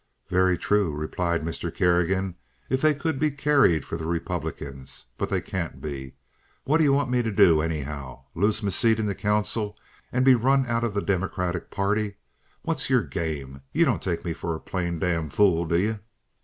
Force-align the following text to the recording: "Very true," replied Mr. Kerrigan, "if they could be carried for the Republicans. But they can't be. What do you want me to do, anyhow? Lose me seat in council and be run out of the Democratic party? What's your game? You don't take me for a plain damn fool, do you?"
"Very 0.31 0.57
true," 0.57 0.91
replied 0.95 1.45
Mr. 1.45 1.71
Kerrigan, 1.71 2.33
"if 2.71 2.81
they 2.81 2.95
could 2.95 3.19
be 3.19 3.29
carried 3.29 3.85
for 3.85 3.97
the 3.97 4.07
Republicans. 4.07 5.05
But 5.15 5.29
they 5.29 5.41
can't 5.41 5.79
be. 5.79 6.15
What 6.63 6.79
do 6.79 6.83
you 6.83 6.91
want 6.91 7.11
me 7.11 7.21
to 7.21 7.31
do, 7.31 7.61
anyhow? 7.61 8.23
Lose 8.33 8.63
me 8.63 8.71
seat 8.71 8.99
in 8.99 9.13
council 9.13 9.77
and 10.11 10.25
be 10.25 10.33
run 10.33 10.65
out 10.65 10.83
of 10.83 10.95
the 10.95 11.03
Democratic 11.03 11.69
party? 11.69 12.15
What's 12.63 12.89
your 12.89 13.03
game? 13.03 13.61
You 13.73 13.85
don't 13.85 14.01
take 14.01 14.25
me 14.25 14.33
for 14.33 14.55
a 14.55 14.59
plain 14.59 14.97
damn 14.97 15.29
fool, 15.29 15.65
do 15.67 15.77
you?" 15.79 15.99